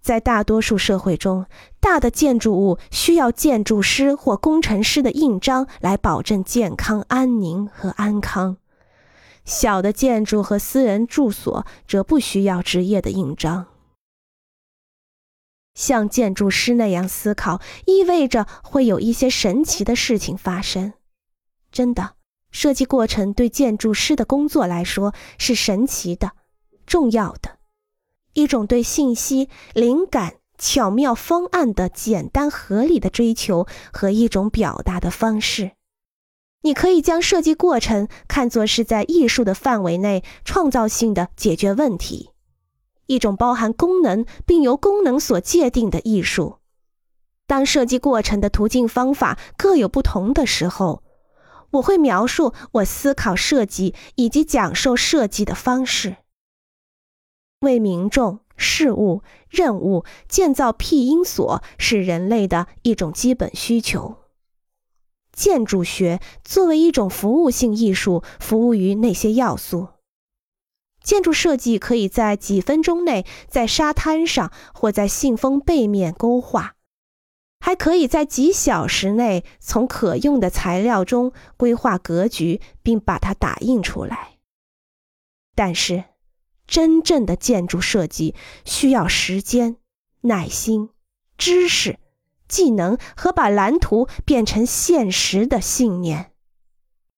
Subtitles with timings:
[0.00, 1.46] 在大多数社会中，
[1.78, 8.56] 大的建筑物需要建筑师或工程师的印章来保证健康、安宁和安康；
[9.44, 13.66] 小的建筑和私人住所则不需要职业的印章。
[15.74, 20.94] 像建筑师那样思考，意味着会有一些神奇的事情发生。
[21.70, 22.16] 真的，
[22.50, 26.32] 设计过程对建筑师的工作来说是神奇的、
[26.86, 27.49] 重要的。
[28.34, 35.72] 一种对信息、灵感、巧妙方案的简单合理的追求和一种表达的方式。
[36.62, 42.30] 你可以将设计过程看作是在艺术的范围内创造性的解决问题，
[43.06, 46.58] 一种包含功能并由功能所界定的艺术。
[47.46, 51.02] 当设计过程的途径方法各有不同的时候，
[51.70, 56.16] 我会描述我思考设计以及讲授设计的方式。
[57.60, 64.16] 为民众、事物、任务建造庇荫所是人类的一种基本需求。
[65.32, 69.88] 建筑学作为一种服务性艺术，服务于那些要素。
[71.02, 76.76] 建筑设计可以在几分钟内在沙滩上或在信封背面勾画，
[77.60, 84.38] 还可以在几小时内从可用的材料中规划格局，并把它打印出来。
[85.54, 86.09] 但是。
[86.70, 89.76] 真正的建筑设计需要时间、
[90.20, 90.90] 耐心、
[91.36, 91.98] 知识、
[92.48, 96.30] 技能和把蓝图变成现实的信念。